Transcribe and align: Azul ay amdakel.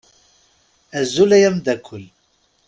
Azul 0.99 1.31
ay 1.35 1.43
amdakel. 1.49 2.05